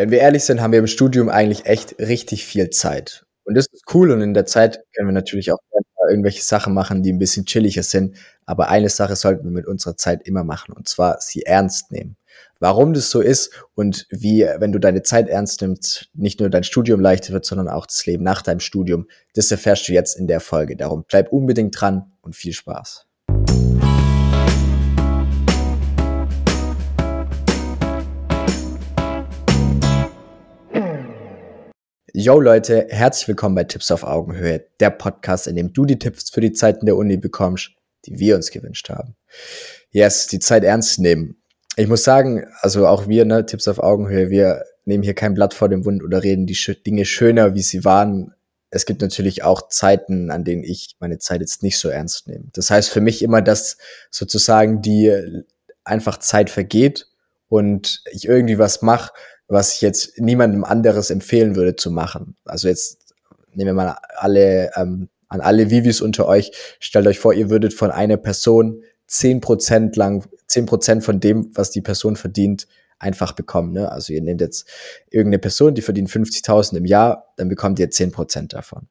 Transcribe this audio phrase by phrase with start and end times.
[0.00, 3.26] Wenn wir ehrlich sind, haben wir im Studium eigentlich echt richtig viel Zeit.
[3.44, 5.58] Und das ist cool und in der Zeit können wir natürlich auch
[6.08, 8.16] irgendwelche Sachen machen, die ein bisschen chilliger sind.
[8.46, 12.16] Aber eine Sache sollten wir mit unserer Zeit immer machen und zwar sie ernst nehmen.
[12.60, 16.64] Warum das so ist und wie, wenn du deine Zeit ernst nimmst, nicht nur dein
[16.64, 20.26] Studium leichter wird, sondern auch das Leben nach deinem Studium, das erfährst du jetzt in
[20.26, 20.76] der Folge.
[20.76, 23.06] Darum bleib unbedingt dran und viel Spaß.
[32.12, 36.30] Yo Leute, herzlich willkommen bei Tipps auf Augenhöhe, der Podcast, in dem du die Tipps
[36.30, 37.70] für die Zeiten der Uni bekommst,
[38.04, 39.14] die wir uns gewünscht haben.
[39.90, 41.36] Yes, die Zeit ernst nehmen.
[41.76, 45.54] Ich muss sagen, also auch wir, ne, Tipps auf Augenhöhe, wir nehmen hier kein Blatt
[45.54, 48.34] vor dem Mund oder reden die Dinge schöner, wie sie waren.
[48.70, 52.46] Es gibt natürlich auch Zeiten, an denen ich meine Zeit jetzt nicht so ernst nehme.
[52.54, 53.76] Das heißt für mich immer, dass
[54.10, 55.44] sozusagen die
[55.84, 57.06] einfach Zeit vergeht
[57.48, 59.12] und ich irgendwie was mache,
[59.50, 62.36] was ich jetzt niemandem anderes empfehlen würde zu machen.
[62.44, 63.14] Also jetzt
[63.52, 67.74] nehmen wir mal alle, ähm, an alle Vivis unter euch, stellt euch vor, ihr würdet
[67.74, 72.68] von einer Person zehn Prozent lang, zehn Prozent von dem, was die Person verdient,
[73.00, 73.72] einfach bekommen.
[73.72, 73.90] Ne?
[73.90, 74.68] Also ihr nehmt jetzt
[75.10, 78.88] irgendeine Person, die verdient 50.000 im Jahr, dann bekommt ihr zehn Prozent davon.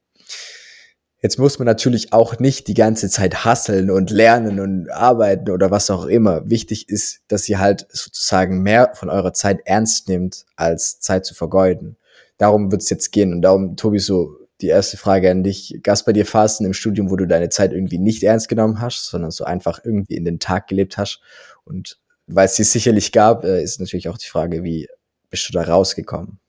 [1.22, 5.70] Jetzt muss man natürlich auch nicht die ganze Zeit hasseln und lernen und arbeiten oder
[5.70, 6.50] was auch immer.
[6.50, 11.36] Wichtig ist, dass ihr halt sozusagen mehr von eurer Zeit ernst nehmt, als Zeit zu
[11.36, 11.98] vergeuden.
[12.38, 13.34] Darum wird es jetzt gehen.
[13.34, 15.80] Und darum, Tobi, so die erste Frage an dich.
[15.84, 19.08] Gast bei dir Phasen im Studium, wo du deine Zeit irgendwie nicht ernst genommen hast,
[19.08, 21.22] sondern so einfach irgendwie in den Tag gelebt hast.
[21.66, 24.88] Und weil es sie sicherlich gab, äh, ist natürlich auch die Frage, wie
[25.30, 26.40] bist du da rausgekommen?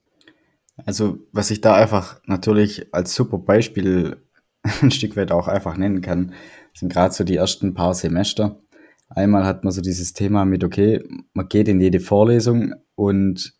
[0.86, 4.16] Also, was ich da einfach natürlich als super Beispiel
[4.83, 6.34] ein Stück weit auch einfach nennen kann,
[6.75, 8.61] sind gerade so die ersten paar Semester.
[9.08, 13.55] Einmal hat man so dieses Thema mit, okay, man geht in jede Vorlesung und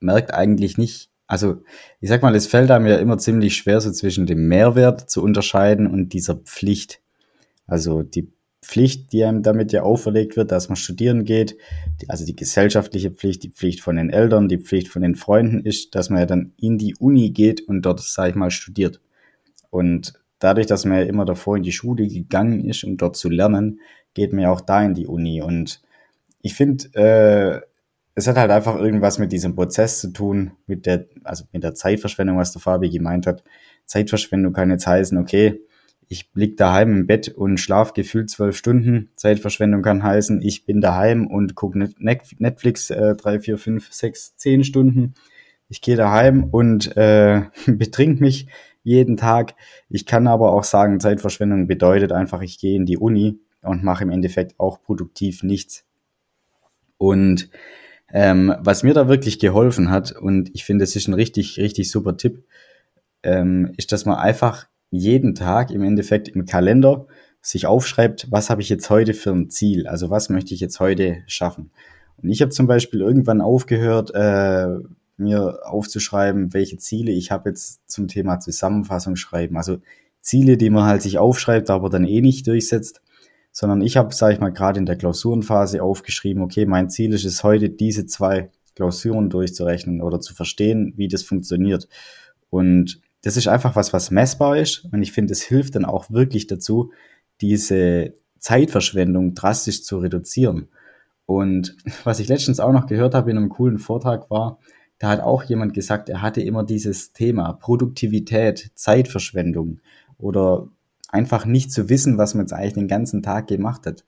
[0.00, 1.62] merkt eigentlich nicht, also
[2.00, 5.22] ich sag mal, es fällt einem ja immer ziemlich schwer, so zwischen dem Mehrwert zu
[5.22, 7.00] unterscheiden und dieser Pflicht.
[7.66, 8.32] Also die
[8.62, 11.56] Pflicht, die einem damit ja auferlegt wird, dass man studieren geht,
[12.08, 15.94] also die gesellschaftliche Pflicht, die Pflicht von den Eltern, die Pflicht von den Freunden ist,
[15.94, 19.00] dass man ja dann in die Uni geht und dort, sag ich mal, studiert.
[19.70, 23.28] Und dadurch, dass man ja immer davor in die Schule gegangen ist, um dort zu
[23.28, 23.80] lernen,
[24.14, 25.42] geht man ja auch da in die Uni.
[25.42, 25.82] Und
[26.40, 27.60] ich finde, äh,
[28.14, 31.74] es hat halt einfach irgendwas mit diesem Prozess zu tun, mit der, also mit der
[31.74, 33.44] Zeitverschwendung, was der Fabi gemeint hat.
[33.86, 35.60] Zeitverschwendung kann jetzt heißen, okay,
[36.08, 39.10] ich lieg daheim im Bett und schlaf gefühlt zwölf Stunden.
[39.14, 44.64] Zeitverschwendung kann heißen, ich bin daheim und gucke Netflix äh, drei, vier, fünf, sechs, zehn
[44.64, 45.14] Stunden.
[45.68, 48.48] Ich gehe daheim und äh, betrink mich
[48.88, 49.54] jeden Tag.
[49.88, 54.02] Ich kann aber auch sagen, Zeitverschwendung bedeutet einfach, ich gehe in die Uni und mache
[54.02, 55.84] im Endeffekt auch produktiv nichts.
[56.96, 57.50] Und
[58.10, 61.90] ähm, was mir da wirklich geholfen hat, und ich finde, es ist ein richtig, richtig
[61.90, 62.44] super Tipp,
[63.22, 67.06] ähm, ist, dass man einfach jeden Tag im Endeffekt im Kalender
[67.40, 70.80] sich aufschreibt, was habe ich jetzt heute für ein Ziel, also was möchte ich jetzt
[70.80, 71.70] heute schaffen.
[72.16, 74.68] Und ich habe zum Beispiel irgendwann aufgehört, äh,
[75.18, 79.56] mir aufzuschreiben, welche Ziele ich habe jetzt zum Thema Zusammenfassung schreiben.
[79.56, 79.78] Also
[80.20, 83.00] Ziele, die man halt sich aufschreibt, aber dann eh nicht durchsetzt,
[83.52, 87.24] sondern ich habe, sage ich mal, gerade in der Klausurenphase aufgeschrieben, okay, mein Ziel ist
[87.24, 91.88] es heute, diese zwei Klausuren durchzurechnen oder zu verstehen, wie das funktioniert.
[92.50, 94.86] Und das ist einfach was, was messbar ist.
[94.92, 96.92] Und ich finde, es hilft dann auch wirklich dazu,
[97.40, 100.68] diese Zeitverschwendung drastisch zu reduzieren.
[101.26, 104.58] Und was ich letztens auch noch gehört habe in einem coolen Vortrag war,
[104.98, 109.80] da hat auch jemand gesagt, er hatte immer dieses Thema Produktivität, Zeitverschwendung
[110.18, 110.68] oder
[111.08, 114.04] einfach nicht zu wissen, was man jetzt eigentlich den ganzen Tag gemacht hat.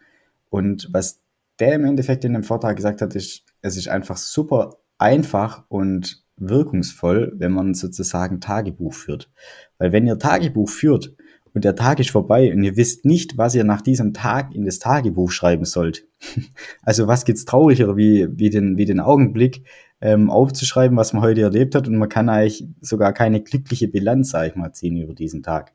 [0.51, 1.21] Und was
[1.61, 6.25] der im Endeffekt in dem Vortrag gesagt hat, ist, es ist einfach super einfach und
[6.37, 9.31] wirkungsvoll, wenn man sozusagen Tagebuch führt.
[9.79, 11.15] Weil wenn ihr Tagebuch führt
[11.53, 14.65] und der Tag ist vorbei und ihr wisst nicht, was ihr nach diesem Tag in
[14.65, 16.07] das Tagebuch schreiben sollt.
[16.83, 19.65] also was gibt's trauriger wie, wie, den, wie den Augenblick,
[20.01, 21.89] ähm, aufzuschreiben, was man heute erlebt hat.
[21.89, 25.73] Und man kann eigentlich sogar keine glückliche Bilanz, sag ich mal, ziehen über diesen Tag.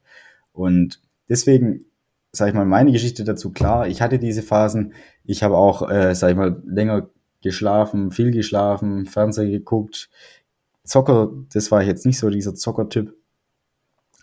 [0.52, 1.86] Und deswegen,
[2.32, 3.52] sag ich mal, meine Geschichte dazu.
[3.52, 7.10] Klar, ich hatte diese Phasen, ich habe auch, äh, sag ich mal, länger
[7.42, 10.10] geschlafen, viel geschlafen, Fernsehen geguckt,
[10.84, 13.16] Zocker, das war ich jetzt nicht so dieser Zockertyp,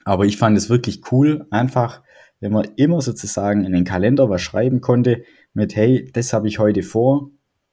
[0.05, 2.03] aber ich fand es wirklich cool, einfach,
[2.41, 5.23] wenn man immer sozusagen in den Kalender was schreiben konnte
[5.55, 7.31] mit, hey, das habe ich heute vor,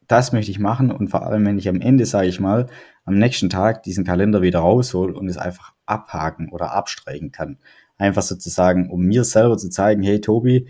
[0.10, 2.66] das möchte ich machen und vor allem, wenn ich am Ende, sage ich mal,
[3.06, 7.60] am nächsten Tag diesen Kalender wieder raushol und es einfach abhaken oder abstreichen kann.
[7.98, 10.68] Einfach sozusagen, um mir selber zu zeigen, hey Tobi,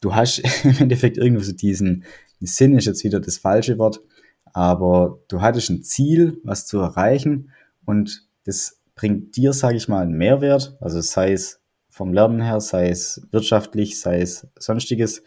[0.00, 2.04] du hast im Endeffekt irgendwo so diesen,
[2.40, 4.00] Sinn ist jetzt wieder das falsche Wort,
[4.52, 7.50] aber du hattest ein Ziel, was zu erreichen
[7.84, 12.60] und das bringt dir, sage ich mal, einen Mehrwert, also sei es vom Lernen her,
[12.60, 15.22] sei es wirtschaftlich, sei es sonstiges,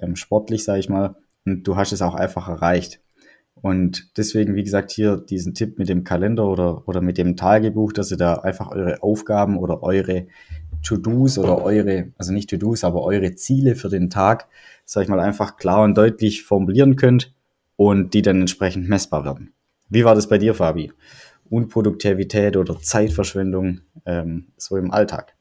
[0.00, 1.16] ähm, sportlich, sage ich mal,
[1.46, 3.00] und du hast es auch einfach erreicht.
[3.62, 7.92] Und deswegen, wie gesagt, hier diesen Tipp mit dem Kalender oder, oder mit dem Tagebuch,
[7.92, 10.26] dass ihr da einfach eure Aufgaben oder eure
[10.82, 14.48] To-Dos oder eure, also nicht To-Dos, aber eure Ziele für den Tag,
[14.86, 17.34] sag ich mal, einfach klar und deutlich formulieren könnt
[17.76, 19.52] und die dann entsprechend messbar werden.
[19.90, 20.92] Wie war das bei dir, Fabi?
[21.50, 25.34] Unproduktivität oder Zeitverschwendung ähm, so im Alltag?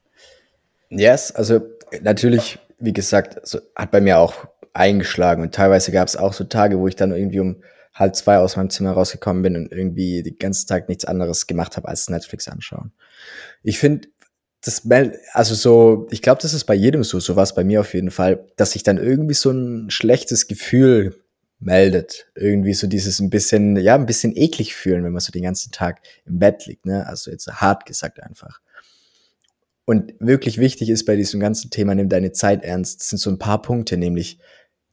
[0.90, 1.62] Yes, also
[2.02, 6.44] natürlich, wie gesagt, so, hat bei mir auch eingeschlagen und teilweise gab es auch so
[6.44, 7.64] Tage, wo ich dann irgendwie um
[7.94, 11.76] halb zwei aus meinem Zimmer rausgekommen bin und irgendwie den ganzen Tag nichts anderes gemacht
[11.76, 12.92] habe als Netflix anschauen.
[13.64, 14.08] Ich finde,
[14.62, 14.84] das
[15.34, 17.94] also so, ich glaube, das ist bei jedem so, so war es bei mir auf
[17.94, 21.16] jeden Fall, dass sich dann irgendwie so ein schlechtes Gefühl
[21.60, 22.28] meldet.
[22.36, 25.72] Irgendwie so dieses ein bisschen, ja, ein bisschen eklig fühlen, wenn man so den ganzen
[25.72, 27.06] Tag im Bett liegt, ne?
[27.08, 28.62] Also jetzt hart gesagt einfach.
[29.86, 33.40] Und wirklich wichtig ist bei diesem ganzen Thema, nimm deine Zeit ernst, sind so ein
[33.40, 34.40] paar Punkte, nämlich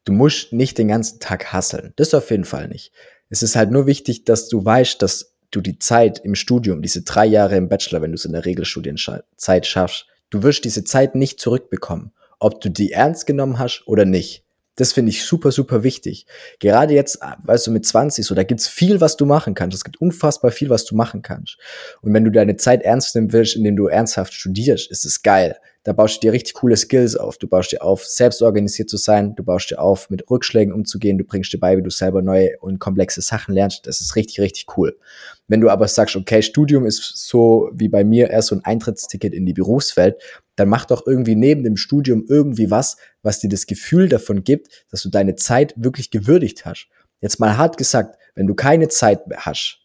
[0.06, 1.92] du musst nicht den ganzen Tag hasseln.
[1.96, 2.92] Das auf jeden Fall nicht.
[3.28, 7.02] Es ist halt nur wichtig, dass du weißt, dass du die Zeit im Studium, diese
[7.02, 11.14] drei Jahre im Bachelor, wenn du es in der Regelstudienzeit schaffst, du wirst diese Zeit
[11.14, 14.44] nicht zurückbekommen, ob du die ernst genommen hast oder nicht.
[14.76, 16.26] Das finde ich super, super wichtig.
[16.60, 19.74] Gerade jetzt, weißt du, mit 20 so, da gibt's viel, was du machen kannst.
[19.74, 21.56] Es gibt unfassbar viel, was du machen kannst.
[22.02, 25.56] Und wenn du deine Zeit ernst nehmen willst, indem du ernsthaft studierst, ist es geil.
[25.86, 27.38] Da baust du dir richtig coole Skills auf.
[27.38, 29.36] Du baust dir auf, selbst organisiert zu sein.
[29.36, 31.16] Du baust dir auf, mit Rückschlägen umzugehen.
[31.16, 33.86] Du bringst dir bei, wie du selber neue und komplexe Sachen lernst.
[33.86, 34.98] Das ist richtig, richtig cool.
[35.46, 39.32] Wenn du aber sagst, okay, Studium ist so wie bei mir erst so ein Eintrittsticket
[39.32, 40.16] in die Berufswelt,
[40.56, 44.86] dann mach doch irgendwie neben dem Studium irgendwie was, was dir das Gefühl davon gibt,
[44.90, 46.88] dass du deine Zeit wirklich gewürdigt hast.
[47.20, 49.78] Jetzt mal hart gesagt, wenn du keine Zeit mehr hast,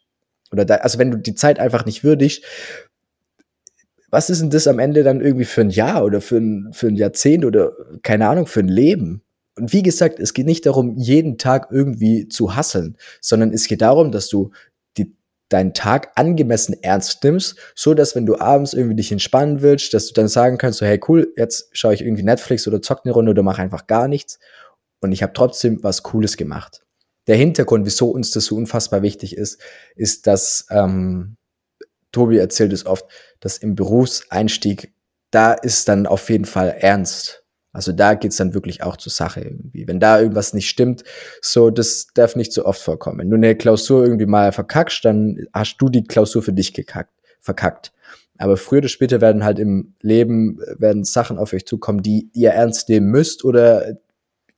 [0.52, 2.44] oder da, also wenn du die Zeit einfach nicht würdigst,
[4.12, 6.88] was ist denn das am Ende dann irgendwie für ein Jahr oder für ein, für
[6.88, 7.72] ein Jahrzehnt oder
[8.04, 9.24] keine Ahnung, für ein Leben?
[9.58, 13.82] Und wie gesagt, es geht nicht darum, jeden Tag irgendwie zu hasseln, sondern es geht
[13.82, 14.52] darum, dass du
[14.98, 15.16] die,
[15.50, 20.08] deinen Tag angemessen ernst nimmst, so dass wenn du abends irgendwie dich entspannen willst, dass
[20.08, 23.14] du dann sagen kannst, so hey cool, jetzt schaue ich irgendwie Netflix oder zock eine
[23.14, 24.40] Runde oder mache einfach gar nichts
[25.00, 26.82] und ich habe trotzdem was Cooles gemacht.
[27.28, 29.62] Der Hintergrund, wieso uns das so unfassbar wichtig ist,
[29.96, 31.38] ist, dass ähm,
[32.12, 33.06] Tobi erzählt es oft,
[33.40, 34.94] dass im Berufseinstieg,
[35.32, 37.44] da ist dann auf jeden Fall ernst.
[37.74, 39.88] Also da geht's dann wirklich auch zur Sache irgendwie.
[39.88, 41.04] Wenn da irgendwas nicht stimmt,
[41.42, 43.20] so, das darf nicht so oft vorkommen.
[43.20, 47.14] Wenn du eine Klausur irgendwie mal verkackst, dann hast du die Klausur für dich gekackt,
[47.40, 47.94] verkackt.
[48.38, 52.52] Aber früher oder später werden halt im Leben, werden Sachen auf euch zukommen, die ihr
[52.52, 53.98] ernst nehmen müsst oder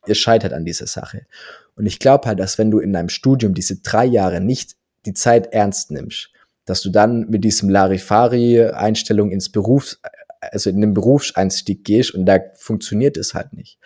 [0.08, 1.28] ihr scheitert an dieser Sache.
[1.76, 5.14] Und ich glaube halt, dass wenn du in deinem Studium diese drei Jahre nicht die
[5.14, 6.33] Zeit ernst nimmst,
[6.66, 10.00] dass du dann mit diesem Larifari-Einstellung ins Berufs,
[10.40, 13.80] also in den Berufseinstieg gehst und da funktioniert es halt nicht.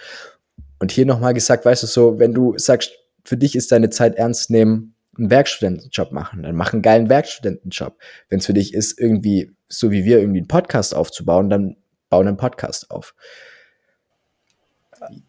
[0.80, 2.92] Und hier nochmal gesagt, weißt du so, wenn du sagst,
[3.24, 7.98] für dich ist deine Zeit ernst nehmen, einen Werkstudentenjob machen, dann mach einen geilen Werkstudentenjob.
[8.30, 11.78] Wenn es für dich ist, irgendwie, so wie wir, irgendwie einen Podcast aufzubauen, dann
[12.10, 13.16] bau einen Podcast auf.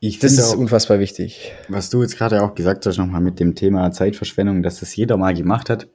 [0.00, 1.52] Ich das ist auch, unfassbar wichtig.
[1.68, 5.16] Was du jetzt gerade auch gesagt hast, nochmal mit dem Thema Zeitverschwendung, dass das jeder
[5.16, 5.88] mal gemacht hat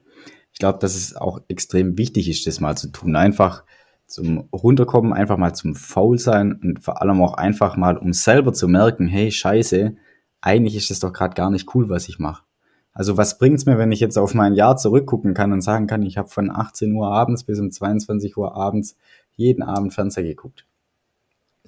[0.54, 3.16] ich glaube, dass es auch extrem wichtig ist, das mal zu tun.
[3.16, 3.64] Einfach
[4.06, 8.52] zum Runterkommen, einfach mal zum Faul sein und vor allem auch einfach mal, um selber
[8.52, 9.96] zu merken, hey, scheiße,
[10.40, 12.44] eigentlich ist das doch gerade gar nicht cool, was ich mache.
[12.92, 16.02] Also was bringt's mir, wenn ich jetzt auf mein Jahr zurückgucken kann und sagen kann,
[16.02, 18.96] ich habe von 18 Uhr abends bis um 22 Uhr abends
[19.34, 20.64] jeden Abend Fernseher geguckt.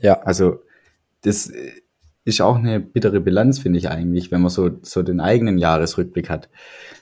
[0.00, 0.20] Ja.
[0.22, 0.62] Also
[1.22, 1.52] das
[2.24, 6.30] ist auch eine bittere Bilanz, finde ich eigentlich, wenn man so, so den eigenen Jahresrückblick
[6.30, 6.48] hat.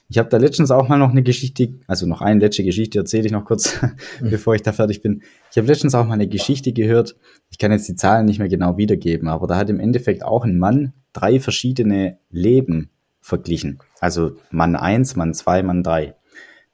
[0.08, 3.26] Ich habe da letztens auch mal noch eine Geschichte, also noch eine letzte Geschichte erzähle
[3.26, 3.80] ich noch kurz,
[4.20, 4.30] mhm.
[4.30, 5.22] bevor ich da fertig bin.
[5.50, 7.16] Ich habe letztens auch mal eine Geschichte gehört.
[7.50, 10.44] Ich kann jetzt die Zahlen nicht mehr genau wiedergeben, aber da hat im Endeffekt auch
[10.44, 13.78] ein Mann drei verschiedene Leben verglichen.
[14.00, 16.14] Also Mann eins, Mann zwei, Mann drei.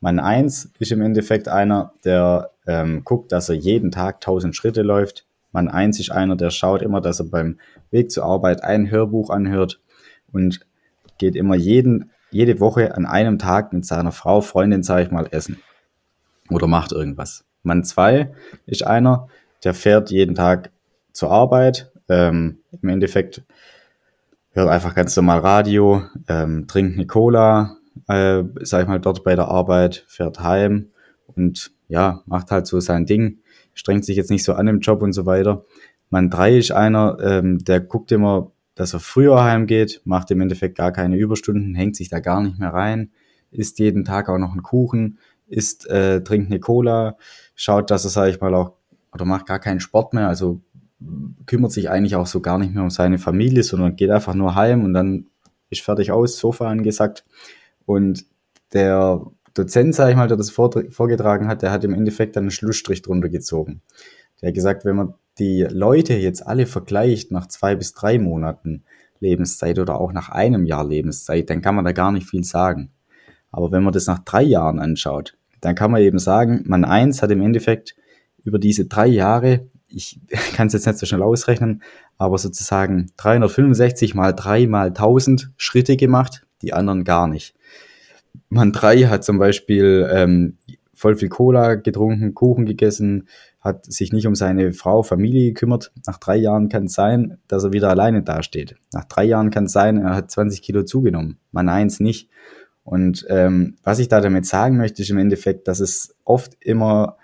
[0.01, 4.83] Mann eins ist im Endeffekt einer, der ähm, guckt, dass er jeden Tag 1000 Schritte
[4.83, 5.27] läuft.
[5.53, 7.59] Mann eins ist einer, der schaut immer, dass er beim
[7.91, 9.81] Weg zur Arbeit ein Hörbuch anhört
[10.33, 10.61] und
[11.19, 15.27] geht immer jeden jede Woche an einem Tag mit seiner Frau, Freundin, sage ich mal,
[15.31, 15.59] essen.
[16.51, 17.45] Oder macht irgendwas.
[17.63, 18.33] Mann zwei
[18.67, 19.29] ist einer,
[19.65, 20.71] der fährt jeden Tag
[21.13, 23.43] zur Arbeit, ähm, im Endeffekt
[24.53, 27.77] hört einfach ganz normal Radio, ähm, trinkt eine Cola,
[28.09, 30.91] äh, sag ich mal, dort bei der Arbeit, fährt heim
[31.27, 33.39] und ja, macht halt so sein Ding,
[33.75, 35.65] strengt sich jetzt nicht so an im Job und so weiter.
[36.09, 40.79] Mann drei ist einer, ähm, der guckt immer dass er früher heimgeht, macht im Endeffekt
[40.79, 43.11] gar keine Überstunden, hängt sich da gar nicht mehr rein,
[43.51, 45.19] isst jeden Tag auch noch einen Kuchen,
[45.49, 47.19] isst, äh, trinkt eine Cola,
[47.55, 48.73] schaut, dass er, sage ich mal, auch,
[49.13, 50.63] oder macht gar keinen Sport mehr, also
[51.45, 54.55] kümmert sich eigentlich auch so gar nicht mehr um seine Familie, sondern geht einfach nur
[54.55, 55.27] heim und dann
[55.69, 57.27] ist fertig aus, Sofa angesagt.
[57.85, 58.25] Und
[58.73, 59.21] der
[59.53, 63.03] Dozent, sage ich mal, der das vorgetragen hat, der hat im Endeffekt dann einen Schlussstrich
[63.03, 63.83] drunter gezogen.
[64.41, 68.85] Der hat gesagt, wenn man die Leute jetzt alle vergleicht nach zwei bis drei Monaten
[69.21, 72.91] Lebenszeit oder auch nach einem Jahr Lebenszeit, dann kann man da gar nicht viel sagen.
[73.51, 77.23] Aber wenn man das nach drei Jahren anschaut, dann kann man eben sagen, man eins
[77.23, 77.95] hat im Endeffekt
[78.45, 80.21] über diese drei Jahre, ich
[80.55, 81.83] kann es jetzt nicht so schnell ausrechnen,
[82.17, 87.55] aber sozusagen 365 mal 3 mal 1000 Schritte gemacht, die anderen gar nicht.
[88.49, 90.59] Man drei hat zum Beispiel ähm,
[90.95, 93.29] voll viel Cola getrunken, Kuchen gegessen,
[93.61, 95.93] hat sich nicht um seine Frau, Familie gekümmert.
[96.07, 98.77] Nach drei Jahren kann es sein, dass er wieder alleine dasteht.
[98.93, 101.39] Nach drei Jahren kann es sein, er hat 20 Kilo zugenommen.
[101.53, 102.31] Man eins nicht.
[102.85, 107.19] Und ähm, was ich da damit sagen möchte, ist im Endeffekt, dass es oft immer,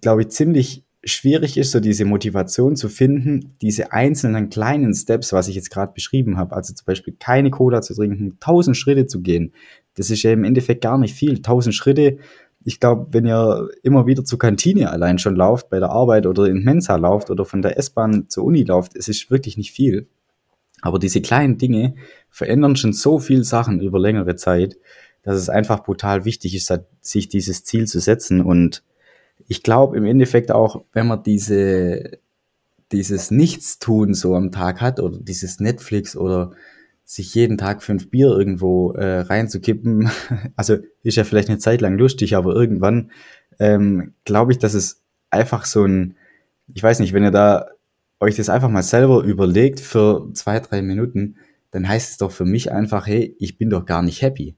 [0.00, 5.46] glaube ich, ziemlich schwierig ist, so diese Motivation zu finden, diese einzelnen kleinen Steps, was
[5.46, 9.22] ich jetzt gerade beschrieben habe, also zum Beispiel keine Cola zu trinken, tausend Schritte zu
[9.22, 9.52] gehen,
[9.98, 11.42] das ist ja im Endeffekt gar nicht viel.
[11.42, 12.18] Tausend Schritte,
[12.68, 16.44] ich glaube, wenn ihr immer wieder zur Kantine allein schon lauft, bei der Arbeit oder
[16.44, 20.06] in Mensa lauft oder von der S-Bahn zur Uni lauft, es ist wirklich nicht viel.
[20.82, 21.94] Aber diese kleinen Dinge
[22.28, 24.76] verändern schon so viel Sachen über längere Zeit,
[25.22, 26.70] dass es einfach brutal wichtig ist,
[27.00, 28.42] sich dieses Ziel zu setzen.
[28.42, 28.82] Und
[29.46, 32.18] ich glaube im Endeffekt auch, wenn man diese,
[32.92, 36.52] dieses Nichtstun so am Tag hat oder dieses Netflix oder
[37.08, 40.10] sich jeden Tag fünf Bier irgendwo äh, reinzukippen,
[40.56, 43.10] also ist ja vielleicht eine Zeit lang lustig, aber irgendwann
[43.58, 45.00] ähm, glaube ich, dass es
[45.30, 46.16] einfach so ein,
[46.74, 47.68] ich weiß nicht, wenn ihr da
[48.20, 51.36] euch das einfach mal selber überlegt für zwei, drei Minuten,
[51.70, 54.54] dann heißt es doch für mich einfach, hey, ich bin doch gar nicht happy.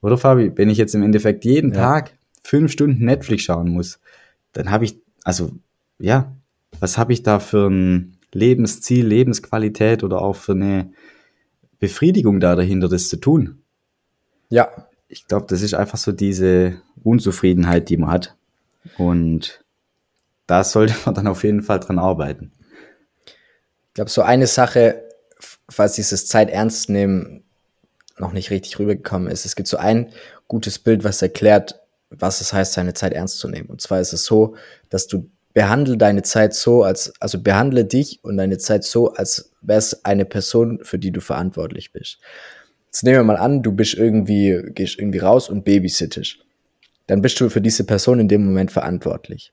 [0.00, 1.76] Oder Fabi, wenn ich jetzt im Endeffekt jeden ja.
[1.76, 4.00] Tag fünf Stunden Netflix schauen muss,
[4.52, 5.52] dann habe ich, also
[6.00, 6.34] ja,
[6.80, 10.90] was habe ich da für ein Lebensziel, Lebensqualität oder auch für eine
[11.78, 13.62] Befriedigung da dahinter, das zu tun?
[14.48, 14.88] Ja.
[15.08, 18.36] Ich glaube, das ist einfach so diese Unzufriedenheit, die man hat.
[18.98, 19.64] Und
[20.46, 22.52] da sollte man dann auf jeden Fall dran arbeiten.
[23.26, 25.04] Ich glaube, so eine Sache,
[25.68, 27.44] falls dieses Zeit ernst nehmen
[28.18, 29.44] noch nicht richtig rübergekommen ist.
[29.44, 30.10] Es gibt so ein
[30.48, 31.80] gutes Bild, was erklärt,
[32.10, 33.68] was es heißt, seine Zeit ernst zu nehmen.
[33.68, 34.56] Und zwar ist es so,
[34.88, 39.52] dass du behandle deine Zeit so, als, also behandle dich und deine Zeit so, als
[39.66, 42.18] wäre es eine Person, für die du verantwortlich bist.
[42.86, 46.38] Jetzt nehmen wir mal an, du bist irgendwie, gehst irgendwie raus und babysittest.
[47.06, 49.52] Dann bist du für diese Person in dem Moment verantwortlich.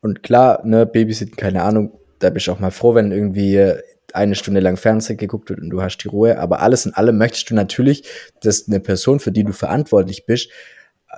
[0.00, 3.72] Und klar, ne, Babysitten, keine Ahnung, da bist du auch mal froh, wenn irgendwie
[4.12, 6.38] eine Stunde lang Fernsehen geguckt wird und du hast die Ruhe.
[6.38, 8.04] Aber alles in allem möchtest du natürlich,
[8.42, 10.50] dass eine Person, für die du verantwortlich bist,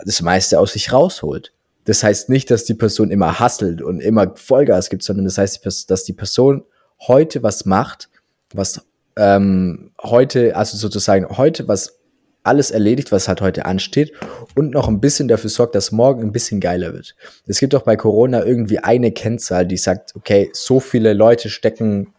[0.05, 1.53] das meiste aus sich rausholt.
[1.85, 5.65] Das heißt nicht, dass die Person immer hasselt und immer Vollgas gibt, sondern das heißt,
[5.89, 6.65] dass die Person
[7.01, 8.09] heute was macht,
[8.53, 8.87] was
[9.17, 11.99] ähm, heute, also sozusagen heute was
[12.47, 14.13] alles erledigt, was halt heute ansteht
[14.55, 17.17] und noch ein bisschen dafür sorgt, dass morgen ein bisschen geiler wird.
[17.47, 22.15] Es gibt auch bei Corona irgendwie eine Kennzahl, die sagt, okay, so viele Leute stecken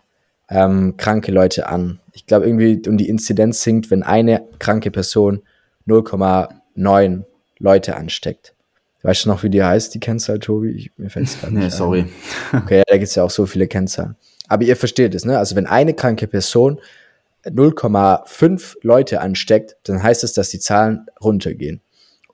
[0.49, 1.99] ähm, kranke Leute an.
[2.13, 5.43] Ich glaube irgendwie, und die Inzidenz sinkt, wenn eine kranke Person
[5.87, 7.23] 0,9
[7.59, 8.53] Leute ansteckt.
[9.03, 10.71] Weißt du noch, wie die heißt, die Kennzahl, Tobi?
[10.71, 12.05] Ich, mir fällt es gar nicht Nee, sorry.
[12.51, 14.15] Okay, da gibt es ja auch so viele Kennzahlen.
[14.47, 15.37] Aber ihr versteht es, ne?
[15.37, 16.79] Also wenn eine kranke Person
[17.45, 21.81] 0,5 Leute ansteckt, dann heißt es, dass die Zahlen runtergehen.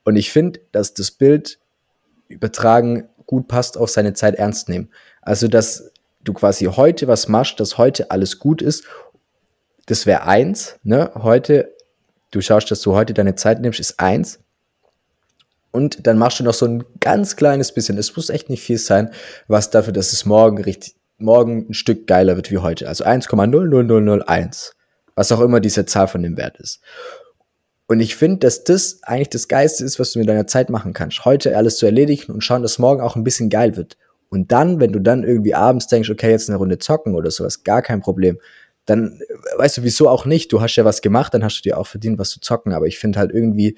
[0.03, 1.59] Und ich finde, dass das Bild
[2.27, 4.89] übertragen gut passt auf seine Zeit ernst nehmen.
[5.21, 5.91] Also, dass
[6.23, 8.85] du quasi heute was machst, dass heute alles gut ist,
[9.85, 11.11] das wäre eins, ne?
[11.15, 11.73] Heute,
[12.31, 14.39] du schaust, dass du heute deine Zeit nimmst, ist eins.
[15.71, 18.77] Und dann machst du noch so ein ganz kleines bisschen, es muss echt nicht viel
[18.77, 19.11] sein,
[19.47, 22.87] was dafür, dass es morgen richtig, morgen ein Stück geiler wird wie heute.
[22.87, 24.71] Also 1,00001.
[25.15, 26.81] Was auch immer diese Zahl von dem Wert ist.
[27.87, 30.93] Und ich finde, dass das eigentlich das Geiste ist, was du mit deiner Zeit machen
[30.93, 31.25] kannst.
[31.25, 33.97] Heute alles zu erledigen und schauen, dass morgen auch ein bisschen geil wird.
[34.29, 37.63] Und dann, wenn du dann irgendwie abends denkst, okay, jetzt eine Runde zocken oder sowas,
[37.63, 38.39] gar kein Problem.
[38.85, 39.19] Dann
[39.57, 40.51] weißt du, wieso auch nicht?
[40.51, 42.73] Du hast ja was gemacht, dann hast du dir auch verdient, was zu zocken.
[42.73, 43.77] Aber ich finde halt irgendwie,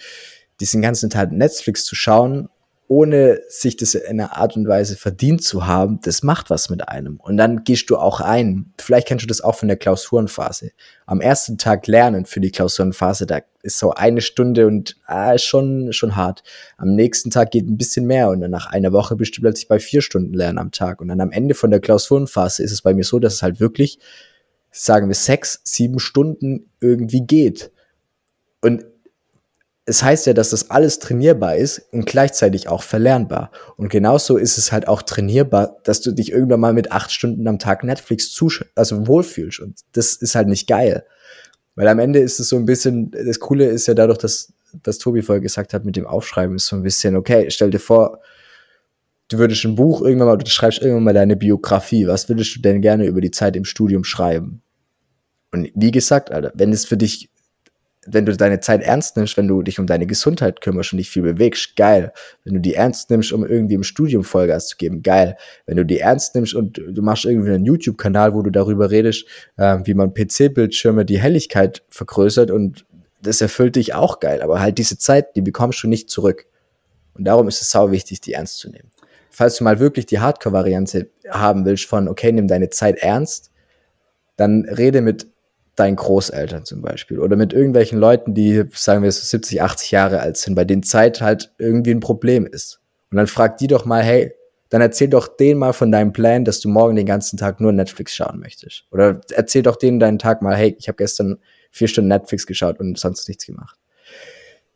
[0.60, 2.48] diesen ganzen Tag Netflix zu schauen,
[2.88, 6.88] ohne sich das in einer Art und Weise verdient zu haben, das macht was mit
[6.88, 7.20] einem.
[7.20, 8.74] Und dann gehst du auch ein.
[8.80, 10.72] Vielleicht kennst du das auch von der Klausurenphase.
[11.08, 15.94] Am ersten Tag lernen für die Klausurenphase, da ist so eine Stunde und ah, schon,
[15.94, 16.44] schon hart.
[16.78, 19.68] Am nächsten Tag geht ein bisschen mehr und dann nach einer Woche bist du plötzlich
[19.68, 21.02] bei vier Stunden Lernen am Tag.
[21.02, 23.60] Und dann am Ende von der Klausurenphase ist es bei mir so, dass es halt
[23.60, 23.98] wirklich,
[24.70, 27.72] sagen wir, sechs, sieben Stunden irgendwie geht.
[28.62, 28.86] Und
[29.86, 33.52] es heißt ja, dass das alles trainierbar ist und gleichzeitig auch verlernbar.
[33.78, 37.48] Und genauso ist es halt auch trainierbar, dass du dich irgendwann mal mit acht Stunden
[37.48, 39.60] am Tag Netflix zusch also wohlfühlst.
[39.60, 41.06] Und das ist halt nicht geil.
[41.76, 44.98] Weil am Ende ist es so ein bisschen, das Coole ist ja dadurch, dass, dass
[44.98, 48.22] Tobi vorher gesagt hat, mit dem Aufschreiben ist so ein bisschen, okay, stell dir vor,
[49.28, 52.08] du würdest ein Buch irgendwann mal, du schreibst irgendwann mal deine Biografie.
[52.08, 54.64] Was würdest du denn gerne über die Zeit im Studium schreiben?
[55.52, 57.30] Und wie gesagt, Alter, wenn es für dich
[58.06, 61.10] wenn du deine Zeit ernst nimmst, wenn du dich um deine Gesundheit kümmerst und dich
[61.10, 62.14] viel bewegst, geil.
[62.44, 65.38] Wenn du die ernst nimmst, um irgendwie im Studium Vollgas zu geben, geil.
[65.66, 69.26] Wenn du die ernst nimmst und du machst irgendwie einen YouTube-Kanal, wo du darüber redest,
[69.58, 72.86] äh, wie man PC-Bildschirme die Helligkeit vergrößert und
[73.22, 74.42] das erfüllt dich auch geil.
[74.42, 76.46] Aber halt diese Zeit, die bekommst du nicht zurück.
[77.16, 78.92] Und darum ist es sau wichtig, die ernst zu nehmen.
[79.32, 83.52] Falls du mal wirklich die Hardcore-Variante haben willst von, okay, nimm deine Zeit ernst,
[84.38, 85.28] dann rede mit
[85.76, 90.20] deinen Großeltern zum Beispiel oder mit irgendwelchen Leuten, die, sagen wir, so 70, 80 Jahre
[90.20, 92.80] alt sind, bei denen Zeit halt irgendwie ein Problem ist.
[93.12, 94.34] Und dann frag die doch mal, hey,
[94.70, 97.72] dann erzähl doch denen mal von deinem Plan, dass du morgen den ganzen Tag nur
[97.72, 98.86] Netflix schauen möchtest.
[98.92, 101.38] Oder erzähl doch denen deinen Tag mal, hey, ich habe gestern
[101.72, 103.78] vier Stunden Netflix geschaut und sonst nichts gemacht.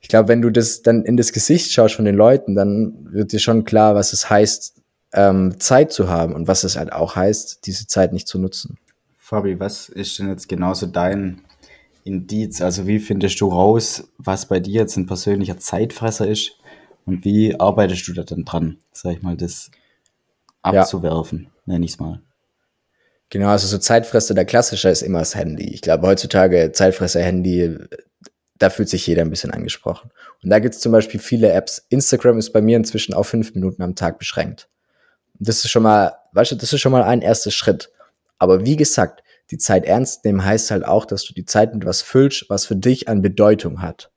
[0.01, 3.31] Ich glaube, wenn du das dann in das Gesicht schaust von den Leuten, dann wird
[3.31, 4.75] dir schon klar, was es heißt,
[5.13, 8.77] ähm, Zeit zu haben und was es halt auch heißt, diese Zeit nicht zu nutzen.
[9.29, 11.41] Fabi, was ist denn jetzt genauso dein
[12.03, 12.61] Indiz?
[12.61, 16.53] Also wie findest du raus, was bei dir jetzt ein persönlicher Zeitfresser ist
[17.05, 19.69] und wie arbeitest du da dann dran, sag ich mal, das
[20.63, 21.73] abzuwerfen, ja.
[21.73, 22.23] nenne ich es mal.
[23.29, 25.75] Genau, also so Zeitfresser, der klassische ist immer das Handy.
[25.75, 27.77] Ich glaube, heutzutage Zeitfresser-Handy,
[28.57, 30.09] da fühlt sich jeder ein bisschen angesprochen.
[30.41, 31.85] Und da gibt es zum Beispiel viele Apps.
[31.89, 34.69] Instagram ist bei mir inzwischen auf fünf Minuten am Tag beschränkt.
[35.35, 37.91] Das ist schon mal, weißt du, das ist schon mal ein erster Schritt.
[38.39, 41.85] Aber wie gesagt, die Zeit ernst nehmen heißt halt auch, dass du die Zeit mit
[41.85, 44.11] was füllst, was für dich an Bedeutung hat.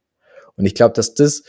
[0.57, 1.43] Und ich glaube, dass das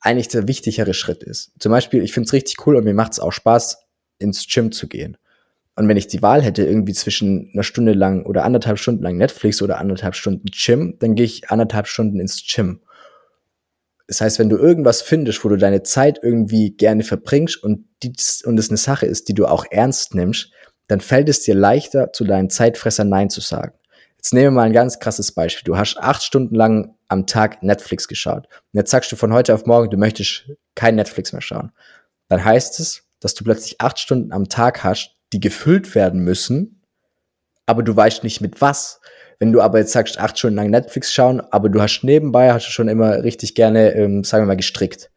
[0.00, 1.52] eigentlich der wichtigere Schritt ist.
[1.58, 3.78] Zum Beispiel, ich finde es richtig cool und mir macht es auch Spaß,
[4.18, 5.16] ins Gym zu gehen.
[5.74, 9.16] Und wenn ich die Wahl hätte, irgendwie zwischen einer Stunde lang oder anderthalb Stunden lang
[9.16, 12.80] Netflix oder anderthalb Stunden Gym, dann gehe ich anderthalb Stunden ins Gym.
[14.08, 18.12] Das heißt, wenn du irgendwas findest, wo du deine Zeit irgendwie gerne verbringst und, die,
[18.44, 20.50] und es eine Sache ist, die du auch ernst nimmst,
[20.88, 23.72] dann fällt es dir leichter, zu deinen Zeitfressern Nein zu sagen.
[24.16, 25.64] Jetzt nehmen wir mal ein ganz krasses Beispiel.
[25.64, 28.46] Du hast acht Stunden lang am Tag Netflix geschaut.
[28.46, 31.70] Und jetzt sagst du von heute auf morgen, du möchtest kein Netflix mehr schauen.
[32.28, 36.82] Dann heißt es, dass du plötzlich acht Stunden am Tag hast, die gefüllt werden müssen,
[37.66, 39.00] aber du weißt nicht mit was.
[39.38, 42.66] Wenn du aber jetzt sagst, acht Stunden lang Netflix schauen, aber du hast nebenbei, hast
[42.66, 45.10] du schon immer richtig gerne, ähm, sagen wir mal, gestrickt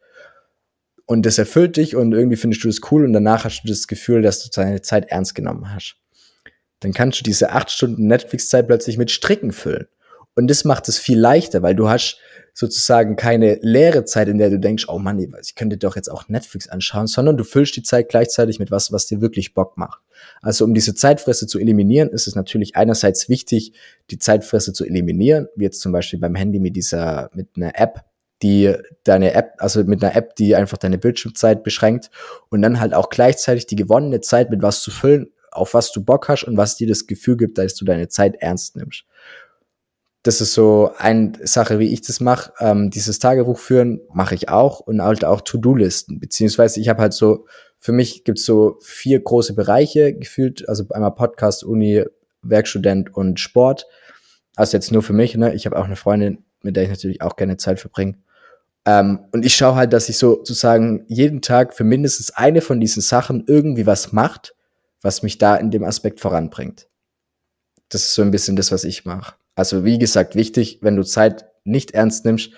[1.12, 3.88] und das erfüllt dich und irgendwie findest du es cool und danach hast du das
[3.88, 5.97] Gefühl, dass du deine Zeit ernst genommen hast.
[6.80, 9.88] Dann kannst du diese acht Stunden Netflix-Zeit plötzlich mit Stricken füllen.
[10.36, 12.17] Und das macht es viel leichter, weil du hast
[12.54, 16.30] sozusagen keine leere Zeit, in der du denkst, oh Mann, ich könnte doch jetzt auch
[16.30, 20.00] Netflix anschauen, sondern du füllst die Zeit gleichzeitig mit was, was dir wirklich Bock macht.
[20.41, 23.74] Also um diese Zeitfresse zu eliminieren, ist es natürlich einerseits wichtig,
[24.12, 28.06] die Zeitfresse zu eliminieren, wie jetzt zum Beispiel beim Handy mit dieser, mit einer App,
[28.41, 28.73] die
[29.04, 32.10] deine App, also mit einer App, die einfach deine Bildschirmzeit beschränkt
[32.49, 36.04] und dann halt auch gleichzeitig die gewonnene Zeit mit was zu füllen, auf was du
[36.04, 39.04] Bock hast und was dir das Gefühl gibt, dass du deine Zeit ernst nimmst.
[40.23, 42.54] Das ist so eine Sache, wie ich das mache.
[42.60, 46.19] Ähm, dieses Tagebuch führen mache ich auch und halt auch To-Do-Listen.
[46.19, 47.47] Beziehungsweise ich habe halt so,
[47.80, 52.06] für mich gibt's so vier große Bereiche gefühlt, also einmal Podcast, Uni,
[52.43, 53.88] Werkstudent und Sport.
[54.56, 55.56] Also jetzt nur für mich, ne?
[55.56, 58.17] Ich habe auch eine Freundin, mit der ich natürlich auch gerne Zeit verbringe.
[58.86, 63.02] Ähm, und ich schaue halt, dass ich sozusagen jeden Tag für mindestens eine von diesen
[63.02, 64.56] Sachen irgendwie was macht,
[65.02, 66.88] was mich da in dem Aspekt voranbringt.
[67.89, 69.36] Das ist so ein bisschen das, was ich mache.
[69.56, 72.52] Also wie gesagt, wichtig, wenn du Zeit nicht ernst nimmst,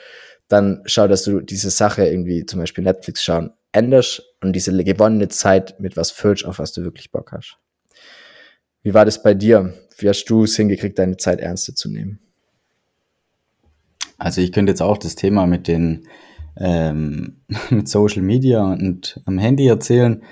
[0.47, 5.27] dann schau, dass du diese Sache irgendwie, zum Beispiel Netflix schauen, änderst und diese gewonnene
[5.29, 7.57] Zeit mit was füllst, auf was du wirklich Bock hast.
[8.83, 9.73] Wie war das bei dir?
[9.97, 12.19] Wie hast du es hingekriegt, deine Zeit ernster zu nehmen?
[14.23, 16.07] Also ich könnte jetzt auch das Thema mit den
[16.57, 20.23] ähm, mit Social Media und am Handy erzählen.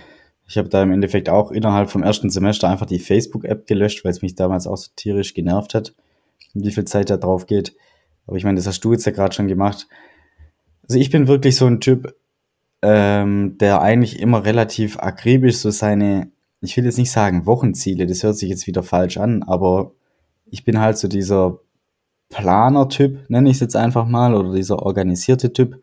[0.47, 4.11] Ich habe da im Endeffekt auch innerhalb vom ersten Semester einfach die Facebook-App gelöscht, weil
[4.11, 5.93] es mich damals auch so tierisch genervt hat,
[6.53, 7.75] wie viel Zeit da drauf geht.
[8.27, 9.87] Aber ich meine, das hast du jetzt ja gerade schon gemacht.
[10.87, 12.15] Also ich bin wirklich so ein Typ,
[12.81, 18.23] ähm, der eigentlich immer relativ akribisch so seine, ich will jetzt nicht sagen Wochenziele, das
[18.23, 19.91] hört sich jetzt wieder falsch an, aber
[20.45, 21.59] ich bin halt so dieser
[22.31, 25.81] Planer-Typ, nenne ich es jetzt einfach mal, oder dieser organisierte Typ.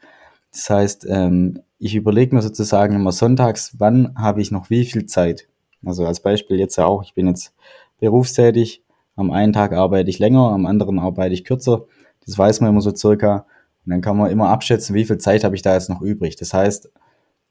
[0.50, 5.06] Das heißt, ähm, ich überlege mir sozusagen immer sonntags, wann habe ich noch wie viel
[5.06, 5.46] Zeit.
[5.84, 7.54] Also als Beispiel jetzt ja auch, ich bin jetzt
[8.00, 8.82] berufstätig,
[9.14, 11.86] am einen Tag arbeite ich länger, am anderen arbeite ich kürzer.
[12.24, 13.46] Das weiß man immer so circa.
[13.84, 16.36] Und dann kann man immer abschätzen, wie viel Zeit habe ich da jetzt noch übrig.
[16.36, 16.90] Das heißt,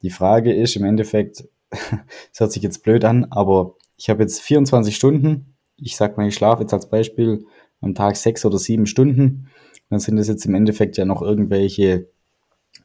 [0.02, 4.42] die Frage ist im Endeffekt, es hört sich jetzt blöd an, aber ich habe jetzt
[4.42, 5.56] 24 Stunden.
[5.78, 7.46] Ich sag mal, ich schlafe jetzt als Beispiel
[7.82, 9.48] am Tag sechs oder sieben Stunden.
[9.90, 12.08] Dann sind es jetzt im Endeffekt ja noch irgendwelche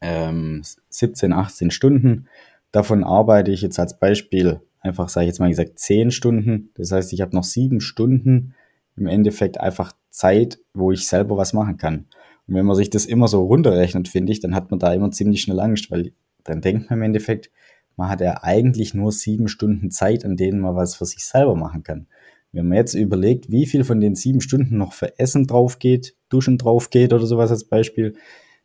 [0.00, 2.28] ähm, 17, 18 Stunden.
[2.70, 6.70] Davon arbeite ich jetzt als Beispiel einfach, sage ich jetzt mal gesagt, 10 Stunden.
[6.74, 8.55] Das heißt, ich habe noch sieben Stunden
[8.96, 12.07] im Endeffekt einfach Zeit, wo ich selber was machen kann.
[12.46, 15.11] Und wenn man sich das immer so runterrechnet, finde ich, dann hat man da immer
[15.11, 16.12] ziemlich schnell Angst, weil
[16.44, 17.50] dann denkt man im Endeffekt,
[17.96, 21.55] man hat ja eigentlich nur sieben Stunden Zeit, an denen man was für sich selber
[21.55, 22.07] machen kann.
[22.52, 26.14] Wenn man jetzt überlegt, wie viel von den sieben Stunden noch für Essen drauf geht,
[26.28, 28.14] Duschen drauf geht oder sowas als Beispiel,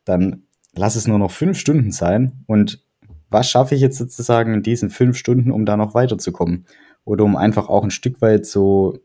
[0.04, 0.42] dann
[0.74, 2.44] lass es nur noch fünf Stunden sein.
[2.46, 2.84] Und
[3.30, 6.66] was schaffe ich jetzt sozusagen in diesen fünf Stunden, um da noch weiterzukommen?
[7.04, 8.98] Oder um einfach auch ein Stück weit so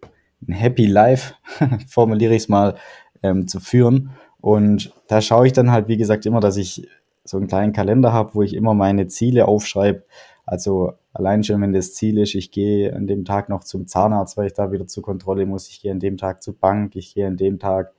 [0.47, 1.35] ein Happy Life,
[1.87, 2.75] formuliere ich es mal,
[3.21, 4.11] ähm, zu führen.
[4.41, 6.87] Und da schaue ich dann halt, wie gesagt, immer, dass ich
[7.23, 10.03] so einen kleinen Kalender habe, wo ich immer meine Ziele aufschreibe.
[10.45, 14.35] Also allein schon, wenn das Ziel ist, ich gehe an dem Tag noch zum Zahnarzt,
[14.35, 17.13] weil ich da wieder zur Kontrolle muss, ich gehe an dem Tag zur Bank, ich
[17.13, 17.93] gehe an dem Tag,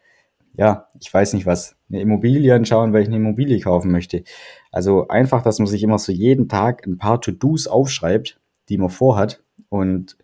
[0.57, 4.25] ja, ich weiß nicht was, eine Immobilie anschauen, weil ich eine Immobilie kaufen möchte.
[4.71, 8.91] Also einfach, dass man sich immer so jeden Tag ein paar To-Dos aufschreibt, die man
[8.91, 10.17] vorhat und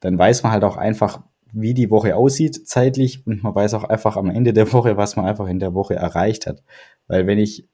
[0.00, 3.84] dann weiß man halt auch einfach, wie die Woche aussieht zeitlich und man weiß auch
[3.84, 6.62] einfach am Ende der Woche, was man einfach in der Woche erreicht hat.
[7.06, 7.66] Weil wenn ich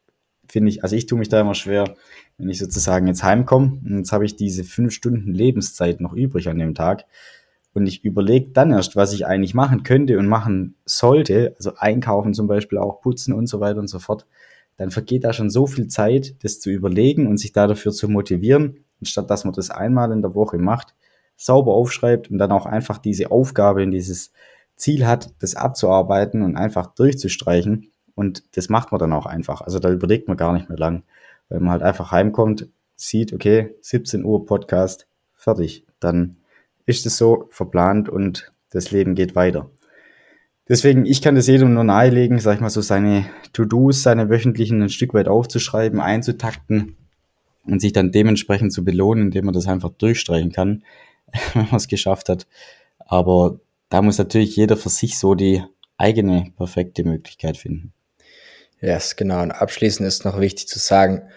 [0.54, 1.96] finde ich, also ich tue mich da immer schwer,
[2.38, 3.80] wenn ich sozusagen jetzt heimkomme.
[3.84, 7.06] Und jetzt habe ich diese fünf Stunden Lebenszeit noch übrig an dem Tag.
[7.72, 12.34] Und ich überlege dann erst, was ich eigentlich machen könnte und machen sollte, also einkaufen
[12.34, 14.26] zum Beispiel, auch putzen und so weiter und so fort,
[14.76, 18.08] dann vergeht da schon so viel Zeit, das zu überlegen und sich da dafür zu
[18.08, 20.94] motivieren, anstatt dass man das einmal in der Woche macht,
[21.36, 24.32] sauber aufschreibt und dann auch einfach diese Aufgabe und dieses
[24.76, 29.60] Ziel hat, das abzuarbeiten und einfach durchzustreichen, und das macht man dann auch einfach.
[29.60, 31.02] Also da überlegt man gar nicht mehr lang.
[31.48, 35.84] Weil man halt einfach heimkommt, sieht, okay, 17 Uhr Podcast, fertig.
[36.00, 36.36] Dann
[36.86, 39.70] ist es so verplant und das Leben geht weiter.
[40.68, 44.80] Deswegen, ich kann das jedem nur nahelegen, sag ich mal so, seine To-Dos, seine wöchentlichen
[44.80, 46.96] ein Stück weit aufzuschreiben, einzutakten
[47.66, 50.82] und sich dann dementsprechend zu belohnen, indem man das einfach durchstreichen kann,
[51.52, 52.46] wenn man es geschafft hat.
[52.98, 55.62] Aber da muss natürlich jeder für sich so die
[55.98, 57.92] eigene perfekte Möglichkeit finden.
[58.84, 59.42] Yes, genau.
[59.42, 61.30] Und abschließend ist noch wichtig zu sagen,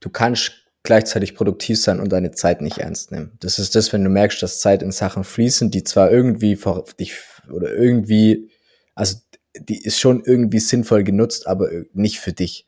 [0.00, 0.52] du kannst
[0.82, 3.32] gleichzeitig produktiv sein und deine Zeit nicht ernst nehmen.
[3.40, 6.84] Das ist das, wenn du merkst, dass Zeit in Sachen fließen, die zwar irgendwie vor
[7.00, 7.14] dich
[7.50, 8.50] oder irgendwie,
[8.94, 9.16] also
[9.58, 12.66] die ist schon irgendwie sinnvoll genutzt, aber nicht für dich.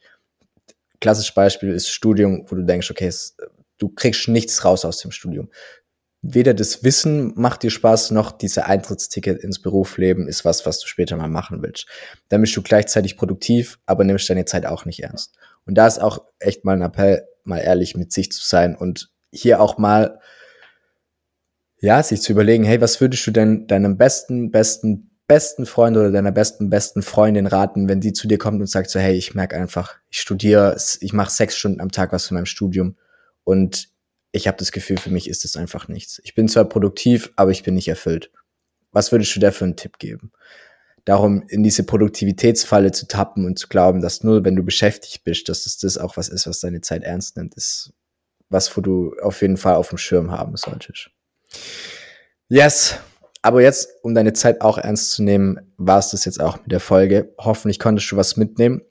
[1.01, 3.13] Klassisches Beispiel ist Studium, wo du denkst, okay,
[3.77, 5.51] du kriegst nichts raus aus dem Studium
[6.27, 10.87] weder das Wissen macht dir Spaß, noch diese Eintrittsticket ins Berufsleben ist was, was du
[10.87, 11.87] später mal machen willst.
[12.31, 15.37] Dann bist du gleichzeitig produktiv, aber nimmst deine Zeit auch nicht ernst.
[15.67, 19.11] Und da ist auch echt mal ein Appell, mal ehrlich mit sich zu sein und
[19.33, 20.21] hier auch mal,
[21.81, 26.11] ja, sich zu überlegen, hey, was würdest du denn deinem besten, besten, besten Freund oder
[26.11, 29.35] deiner besten, besten Freundin raten, wenn die zu dir kommt und sagt so, hey, ich
[29.35, 32.97] merke einfach, ich studiere, ich mache sechs Stunden am Tag was für meinem Studium
[33.43, 33.94] und
[34.35, 36.21] ich habe das Gefühl, für mich ist es einfach nichts.
[36.25, 38.33] Ich bin zwar produktiv, aber ich bin nicht erfüllt.
[38.91, 40.33] Was würdest du da für einen Tipp geben?
[41.05, 45.49] Darum, in diese Produktivitätsfalle zu tappen und zu glauben, dass nur wenn du beschäftigt bist,
[45.49, 47.93] dass es das auch was ist, was deine Zeit ernst nimmt, ist
[48.49, 51.11] was, wo du auf jeden Fall auf dem Schirm haben solltest.
[52.49, 52.99] Yes.
[53.43, 56.73] Aber jetzt, um deine Zeit auch ernst zu nehmen, war es das jetzt auch mit
[56.73, 57.33] der Folge.
[57.39, 58.83] Hoffentlich konntest du was mitnehmen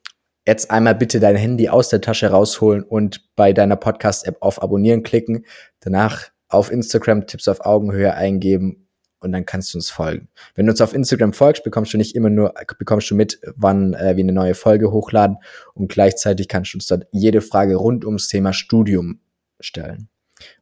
[0.45, 5.03] jetzt einmal bitte dein Handy aus der Tasche rausholen und bei deiner Podcast-App auf Abonnieren
[5.03, 5.45] klicken.
[5.79, 8.87] Danach auf Instagram Tipps auf Augenhöhe eingeben
[9.23, 10.27] und dann kannst du uns folgen.
[10.53, 13.93] Wenn du uns auf Instagram folgst, bekommst du nicht immer nur, bekommst du mit, wann
[13.93, 15.37] äh, wir eine neue Folge hochladen
[15.73, 19.21] und gleichzeitig kannst du uns dort jede Frage rund ums Thema Studium
[19.59, 20.09] stellen.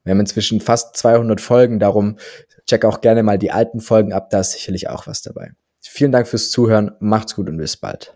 [0.04, 2.18] Wir haben inzwischen fast 200 Folgen, darum
[2.68, 5.52] check auch gerne mal die alten Folgen ab, da ist sicherlich auch was dabei.
[5.82, 8.16] Vielen Dank fürs Zuhören, macht's gut und bis bald.